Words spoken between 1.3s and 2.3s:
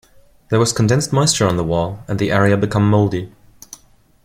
on the wall and